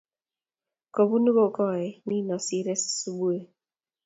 kobunuu 0.95 1.35
kokoe 1.37 1.85
nino 2.07 2.35
siree 2.45 2.77
asubui 2.87 3.39